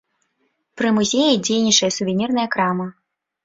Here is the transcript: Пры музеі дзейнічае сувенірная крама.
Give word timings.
Пры 0.81 0.87
музеі 0.95 1.37
дзейнічае 1.45 1.93
сувенірная 2.01 2.51
крама. 2.57 2.93